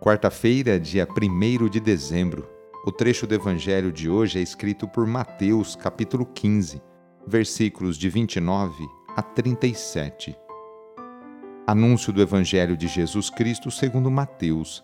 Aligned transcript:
Quarta-feira, 0.00 0.80
dia 0.80 1.06
1 1.06 1.68
de 1.68 1.78
dezembro. 1.78 2.48
O 2.86 2.90
trecho 2.90 3.26
do 3.26 3.34
Evangelho 3.34 3.92
de 3.92 4.08
hoje 4.08 4.38
é 4.38 4.42
escrito 4.42 4.88
por 4.88 5.06
Mateus, 5.06 5.76
capítulo 5.76 6.24
15, 6.24 6.80
versículos 7.26 7.98
de 7.98 8.08
29 8.08 8.82
a 9.14 9.20
37. 9.20 10.34
Anúncio 11.66 12.14
do 12.14 12.22
Evangelho 12.22 12.78
de 12.78 12.88
Jesus 12.88 13.28
Cristo 13.28 13.70
segundo 13.70 14.10
Mateus. 14.10 14.82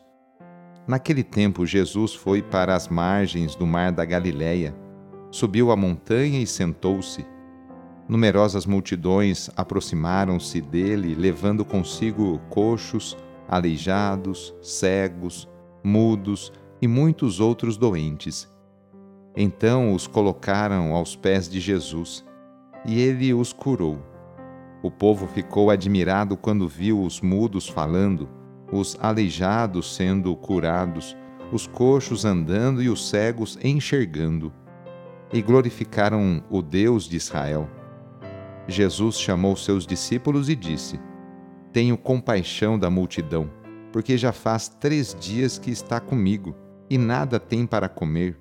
Naquele 0.87 1.25
tempo, 1.25 1.65
Jesus 1.65 2.15
foi 2.15 2.43
para 2.43 2.75
as 2.75 2.87
margens 2.87 3.57
do 3.57 3.67
mar 3.67 3.93
da 3.93 4.05
Galiléia, 4.05 4.77
subiu 5.31 5.71
a 5.71 5.77
montanha 5.77 6.43
e 6.43 6.47
sentou-se 6.47 7.25
Numerosas 8.09 8.67
multidões 8.67 9.51
aproximaram-se 9.57 10.61
dele, 10.61 11.17
levando 11.17 11.65
consigo 11.65 12.39
coxos, 12.49 13.17
aleijados, 13.49 14.55
cegos, 14.61 15.49
mudos 15.83 16.53
e 16.81 16.89
muitos 16.89 17.41
outros 17.41 17.77
doentes. 17.77 18.49
Então 19.37 19.93
os 19.95 20.07
colocaram 20.07 20.95
aos 20.95 21.15
pés 21.15 21.49
de 21.49 21.61
Jesus, 21.61 22.25
e 22.85 23.01
ele 23.01 23.35
os 23.35 23.53
curou. 23.53 23.99
O 24.83 24.91
povo 24.91 25.27
ficou 25.27 25.71
admirado 25.71 26.37
quando 26.37 26.69
viu 26.69 27.03
os 27.03 27.21
mudos 27.21 27.69
falando, 27.69 28.29
os 28.73 28.97
aleijados 29.01 29.95
sendo 29.95 30.35
curados, 30.37 31.17
os 31.53 31.67
coxos 31.67 32.25
andando 32.25 32.83
e 32.83 32.89
os 32.89 33.09
cegos 33.09 33.59
enxergando. 33.63 34.53
E 35.33 35.43
glorificaram 35.43 36.43
o 36.49 36.63
Deus 36.63 37.09
de 37.09 37.17
Israel. 37.17 37.69
Jesus 38.69 39.19
chamou 39.21 39.57
seus 39.57 39.87
discípulos 39.87 40.49
e 40.49 40.57
disse: 40.57 41.01
Tenho 41.77 41.99
compaixão 41.99 42.79
da 42.79 42.89
multidão, 42.89 43.51
porque 43.93 44.17
já 44.17 44.33
faz 44.33 44.67
três 44.67 45.15
dias 45.15 45.59
que 45.59 45.71
está 45.71 46.01
comigo 46.01 46.57
e 46.89 46.97
nada 46.97 47.39
tem 47.39 47.67
para 47.67 47.87
comer. 47.87 48.41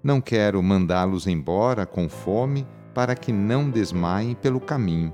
Não 0.00 0.20
quero 0.20 0.62
mandá-los 0.62 1.26
embora 1.26 1.84
com 1.84 2.08
fome, 2.08 2.64
para 2.94 3.16
que 3.16 3.32
não 3.32 3.68
desmaiem 3.68 4.36
pelo 4.36 4.60
caminho. 4.60 5.12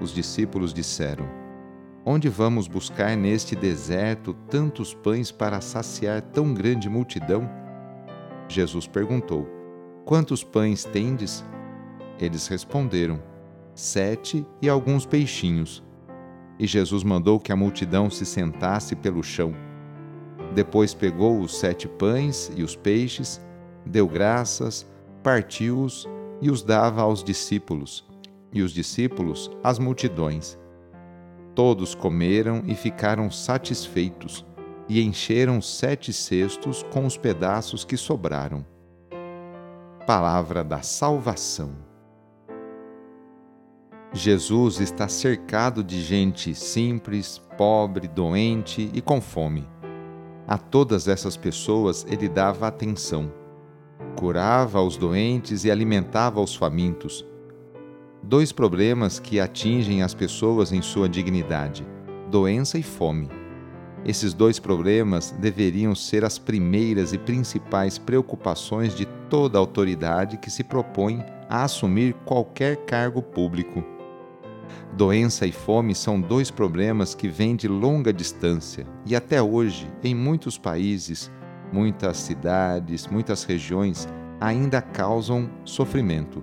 Os 0.00 0.12
discípulos 0.12 0.74
disseram: 0.74 1.28
Onde 2.04 2.28
vamos 2.28 2.66
buscar 2.66 3.16
neste 3.16 3.54
deserto 3.54 4.34
tantos 4.50 4.92
pães 4.92 5.30
para 5.30 5.60
saciar 5.60 6.20
tão 6.22 6.52
grande 6.52 6.88
multidão? 6.88 7.48
Jesus 8.48 8.88
perguntou: 8.88 9.46
Quantos 10.04 10.42
pães 10.42 10.82
tendes? 10.82 11.44
Eles 12.18 12.48
responderam: 12.48 13.22
sete 13.76 14.44
e 14.60 14.68
alguns 14.68 15.06
peixinhos. 15.06 15.86
E 16.58 16.66
Jesus 16.66 17.04
mandou 17.04 17.38
que 17.38 17.52
a 17.52 17.56
multidão 17.56 18.10
se 18.10 18.26
sentasse 18.26 18.96
pelo 18.96 19.22
chão. 19.22 19.54
Depois 20.54 20.92
pegou 20.94 21.40
os 21.40 21.56
sete 21.56 21.86
pães 21.86 22.50
e 22.56 22.62
os 22.62 22.74
peixes, 22.74 23.40
deu 23.86 24.08
graças, 24.08 24.86
partiu-os 25.22 26.08
e 26.40 26.50
os 26.50 26.62
dava 26.62 27.02
aos 27.02 27.22
discípulos, 27.22 28.04
e 28.52 28.62
os 28.62 28.72
discípulos 28.72 29.50
às 29.62 29.78
multidões. 29.78 30.58
Todos 31.54 31.94
comeram 31.94 32.62
e 32.66 32.74
ficaram 32.74 33.30
satisfeitos, 33.30 34.44
e 34.88 35.02
encheram 35.02 35.60
sete 35.60 36.12
cestos 36.12 36.82
com 36.92 37.04
os 37.04 37.16
pedaços 37.16 37.84
que 37.84 37.96
sobraram. 37.96 38.64
Palavra 40.06 40.64
da 40.64 40.80
Salvação. 40.80 41.87
Jesus 44.12 44.80
está 44.80 45.06
cercado 45.06 45.84
de 45.84 46.00
gente 46.00 46.54
simples, 46.54 47.42
pobre, 47.58 48.08
doente 48.08 48.90
e 48.94 49.02
com 49.02 49.20
fome. 49.20 49.68
A 50.46 50.56
todas 50.56 51.06
essas 51.06 51.36
pessoas 51.36 52.06
ele 52.08 52.26
dava 52.26 52.66
atenção. 52.66 53.30
Curava 54.16 54.80
os 54.80 54.96
doentes 54.96 55.64
e 55.64 55.70
alimentava 55.70 56.40
os 56.40 56.54
famintos. 56.54 57.24
Dois 58.22 58.50
problemas 58.50 59.18
que 59.18 59.38
atingem 59.38 60.02
as 60.02 60.14
pessoas 60.14 60.72
em 60.72 60.80
sua 60.80 61.06
dignidade: 61.06 61.86
doença 62.30 62.78
e 62.78 62.82
fome. 62.82 63.28
Esses 64.06 64.32
dois 64.32 64.58
problemas 64.58 65.32
deveriam 65.32 65.94
ser 65.94 66.24
as 66.24 66.38
primeiras 66.38 67.12
e 67.12 67.18
principais 67.18 67.98
preocupações 67.98 68.94
de 68.94 69.04
toda 69.28 69.58
autoridade 69.58 70.38
que 70.38 70.50
se 70.50 70.64
propõe 70.64 71.22
a 71.46 71.64
assumir 71.64 72.14
qualquer 72.24 72.78
cargo 72.86 73.20
público. 73.20 73.97
Doença 74.96 75.46
e 75.46 75.52
fome 75.52 75.94
são 75.94 76.20
dois 76.20 76.50
problemas 76.50 77.14
que 77.14 77.28
vêm 77.28 77.54
de 77.54 77.68
longa 77.68 78.12
distância 78.12 78.86
e 79.06 79.14
até 79.14 79.40
hoje, 79.40 79.90
em 80.02 80.14
muitos 80.14 80.58
países, 80.58 81.30
muitas 81.72 82.16
cidades, 82.16 83.06
muitas 83.06 83.44
regiões 83.44 84.08
ainda 84.40 84.80
causam 84.80 85.50
sofrimento. 85.64 86.42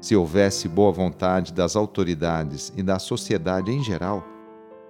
Se 0.00 0.16
houvesse 0.16 0.68
boa 0.68 0.90
vontade 0.90 1.52
das 1.52 1.76
autoridades 1.76 2.72
e 2.76 2.82
da 2.82 2.98
sociedade 2.98 3.70
em 3.70 3.82
geral, 3.82 4.24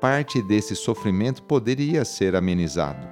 parte 0.01 0.41
desse 0.43 0.75
sofrimento 0.75 1.43
poderia 1.43 2.05
ser 2.05 2.35
amenizado. 2.35 3.07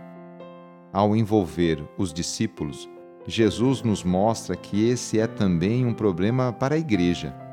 Ao 0.92 1.14
envolver 1.14 1.84
os 1.98 2.12
discípulos, 2.12 2.88
Jesus 3.26 3.82
nos 3.82 4.02
mostra 4.02 4.56
que 4.56 4.88
esse 4.88 5.20
é 5.20 5.26
também 5.26 5.84
um 5.84 5.92
problema 5.92 6.52
para 6.52 6.74
a 6.74 6.78
igreja 6.78 7.49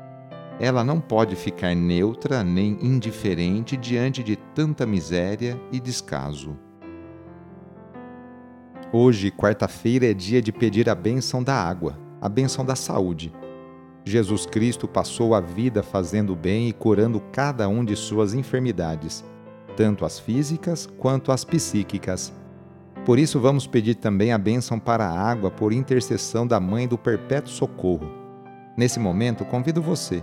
ela 0.60 0.82
não 0.82 1.00
pode 1.00 1.36
ficar 1.36 1.74
neutra 1.74 2.42
nem 2.42 2.76
indiferente 2.82 3.76
diante 3.76 4.24
de 4.24 4.34
tanta 4.36 4.84
miséria 4.84 5.60
e 5.70 5.78
descaso. 5.78 6.56
Hoje, 8.92 9.30
quarta-feira, 9.30 10.06
é 10.06 10.14
dia 10.14 10.42
de 10.42 10.50
pedir 10.50 10.88
a 10.88 10.94
bênção 10.94 11.42
da 11.42 11.54
água, 11.54 11.96
a 12.20 12.28
bênção 12.28 12.64
da 12.64 12.74
saúde. 12.74 13.32
Jesus 14.04 14.46
Cristo 14.46 14.88
passou 14.88 15.34
a 15.34 15.40
vida 15.40 15.82
fazendo 15.82 16.34
bem 16.34 16.68
e 16.68 16.72
curando 16.72 17.20
cada 17.30 17.68
um 17.68 17.84
de 17.84 17.94
suas 17.94 18.34
enfermidades, 18.34 19.22
tanto 19.76 20.04
as 20.04 20.18
físicas 20.18 20.86
quanto 20.98 21.30
as 21.30 21.44
psíquicas. 21.44 22.32
Por 23.04 23.18
isso, 23.18 23.38
vamos 23.38 23.66
pedir 23.66 23.94
também 23.94 24.32
a 24.32 24.38
bênção 24.38 24.78
para 24.78 25.06
a 25.06 25.20
água 25.20 25.50
por 25.50 25.72
intercessão 25.72 26.46
da 26.46 26.58
Mãe 26.58 26.88
do 26.88 26.98
Perpétuo 26.98 27.52
Socorro. 27.52 28.10
Nesse 28.76 28.98
momento, 28.98 29.44
convido 29.44 29.82
você 29.82 30.22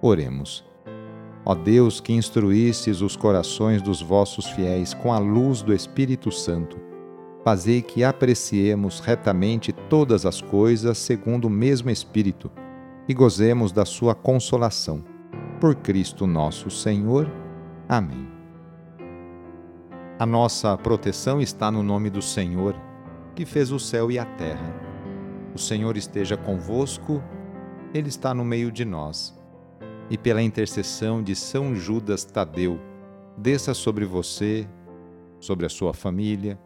Oremos. 0.00 0.64
Ó 1.44 1.54
Deus, 1.54 2.00
que 2.00 2.12
instruístes 2.12 3.00
os 3.00 3.16
corações 3.16 3.80
dos 3.80 4.02
vossos 4.02 4.46
fiéis 4.46 4.92
com 4.92 5.12
a 5.12 5.18
luz 5.18 5.62
do 5.62 5.72
Espírito 5.72 6.30
Santo, 6.30 6.76
fazei 7.44 7.80
que 7.80 8.04
apreciemos 8.04 9.00
retamente 9.00 9.72
todas 9.72 10.26
as 10.26 10.42
coisas 10.42 10.98
segundo 10.98 11.46
o 11.46 11.50
mesmo 11.50 11.88
Espírito 11.88 12.50
e 13.08 13.14
gozemos 13.14 13.72
da 13.72 13.84
sua 13.84 14.14
consolação. 14.14 15.02
Por 15.60 15.74
Cristo 15.76 16.26
nosso 16.26 16.68
Senhor. 16.68 17.30
Amém. 17.88 18.28
A 20.18 20.26
nossa 20.26 20.76
proteção 20.76 21.40
está 21.40 21.70
no 21.70 21.82
nome 21.82 22.10
do 22.10 22.20
Senhor, 22.20 22.74
que 23.34 23.46
fez 23.46 23.70
o 23.70 23.78
céu 23.78 24.10
e 24.10 24.18
a 24.18 24.24
terra. 24.24 24.74
O 25.54 25.58
Senhor 25.58 25.96
esteja 25.96 26.36
convosco, 26.36 27.22
Ele 27.94 28.08
está 28.08 28.34
no 28.34 28.44
meio 28.44 28.70
de 28.72 28.84
nós 28.84 29.35
e 30.10 30.16
pela 30.16 30.42
intercessão 30.42 31.22
de 31.22 31.34
São 31.34 31.74
Judas 31.74 32.24
Tadeu, 32.24 32.80
desça 33.36 33.74
sobre 33.74 34.04
você, 34.04 34.68
sobre 35.40 35.66
a 35.66 35.68
sua 35.68 35.92
família, 35.92 36.58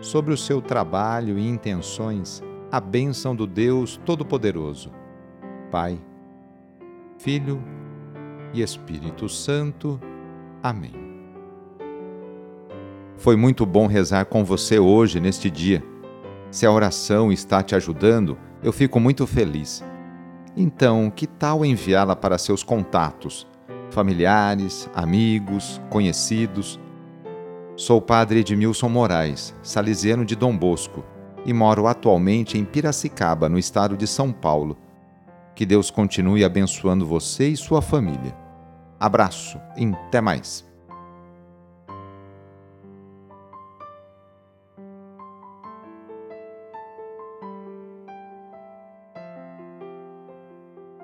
sobre 0.00 0.32
o 0.32 0.36
seu 0.36 0.60
trabalho 0.60 1.38
e 1.38 1.46
intenções, 1.46 2.42
a 2.70 2.80
bênção 2.80 3.34
do 3.34 3.46
Deus 3.46 4.00
Todo-Poderoso. 4.04 4.90
Pai, 5.70 5.98
Filho 7.18 7.62
e 8.52 8.62
Espírito 8.62 9.28
Santo. 9.28 10.00
Amém. 10.62 10.92
Foi 13.16 13.36
muito 13.36 13.66
bom 13.66 13.86
rezar 13.86 14.26
com 14.26 14.44
você 14.44 14.78
hoje, 14.78 15.18
neste 15.18 15.50
dia. 15.50 15.82
Se 16.50 16.64
a 16.64 16.70
oração 16.70 17.32
está 17.32 17.62
te 17.62 17.74
ajudando, 17.74 18.38
eu 18.62 18.72
fico 18.72 19.00
muito 19.00 19.26
feliz. 19.26 19.84
Então, 20.60 21.08
que 21.08 21.24
tal 21.24 21.64
enviá-la 21.64 22.16
para 22.16 22.36
seus 22.36 22.64
contatos, 22.64 23.46
familiares, 23.92 24.90
amigos, 24.92 25.80
conhecidos? 25.88 26.80
Sou 27.76 27.98
o 27.98 28.02
padre 28.02 28.40
Edmilson 28.40 28.88
Moraes, 28.88 29.54
salesiano 29.62 30.24
de 30.24 30.34
Dom 30.34 30.56
Bosco, 30.56 31.04
e 31.46 31.52
moro 31.52 31.86
atualmente 31.86 32.58
em 32.58 32.64
Piracicaba, 32.64 33.48
no 33.48 33.56
estado 33.56 33.96
de 33.96 34.08
São 34.08 34.32
Paulo. 34.32 34.76
Que 35.54 35.64
Deus 35.64 35.92
continue 35.92 36.42
abençoando 36.42 37.06
você 37.06 37.50
e 37.50 37.56
sua 37.56 37.80
família. 37.80 38.36
Abraço 38.98 39.60
e 39.76 39.86
até 39.86 40.20
mais. 40.20 40.67